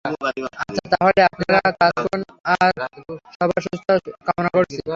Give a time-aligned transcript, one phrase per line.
[0.05, 2.21] আচ্ছা তাহলে, আপনারা কাজ করুন,
[2.53, 2.71] আর
[3.35, 3.93] সবার দ্রুত সুস্থতা
[4.27, 4.81] কামনা করছি।